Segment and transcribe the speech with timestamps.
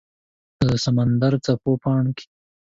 [0.67, 2.25] د سمندردڅپو پاڼو کې